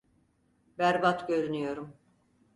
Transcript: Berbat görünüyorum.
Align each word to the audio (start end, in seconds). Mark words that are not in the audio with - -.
Berbat 0.77 1.27
görünüyorum. 1.27 1.93